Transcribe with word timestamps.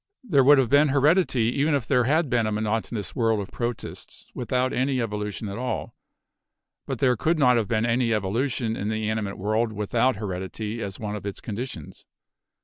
There 0.23 0.43
would 0.43 0.57
have 0.57 0.71
been 0.71 0.87
heredity 0.87 1.41
even 1.59 1.75
if 1.75 1.85
there 1.85 2.05
had 2.05 2.27
been 2.27 2.47
a 2.47 2.51
monotonous 2.51 3.15
world 3.15 3.39
of 3.39 3.51
Protists 3.51 4.25
without 4.33 4.73
any 4.73 4.99
evolution 4.99 5.47
at 5.47 5.59
all, 5.59 5.93
but 6.87 6.97
there 6.97 7.15
could 7.15 7.37
not 7.37 7.55
have 7.55 7.67
been 7.67 7.85
any 7.85 8.11
evolution 8.11 8.75
in 8.75 8.89
the 8.89 9.07
animate 9.07 9.37
world 9.37 9.71
without 9.71 10.15
heredity 10.15 10.81
as 10.81 10.99
one 10.99 11.15
of 11.15 11.27
its 11.27 11.39
conditions. 11.39 12.07